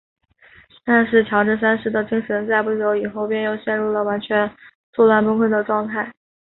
[0.83, 4.51] 但是乔治三世的精神在不久以后便又陷入了完全
[4.93, 6.11] 错乱崩溃的状态。